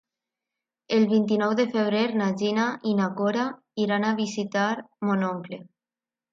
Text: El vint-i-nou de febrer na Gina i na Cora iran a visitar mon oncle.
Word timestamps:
El 0.95 1.03
vint-i-nou 1.11 1.53
de 1.59 1.65
febrer 1.75 2.01
na 2.23 2.31
Gina 2.43 2.67
i 2.93 2.95
na 3.03 3.11
Cora 3.21 3.47
iran 3.87 4.09
a 4.11 4.17
visitar 4.25 4.69
mon 5.07 5.31
oncle. 5.33 5.65